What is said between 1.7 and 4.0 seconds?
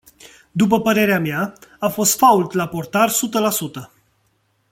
a fost fault la portar sută la sută.